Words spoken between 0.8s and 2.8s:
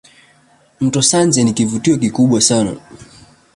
Mto Sanje ni kivutio kikubwa sana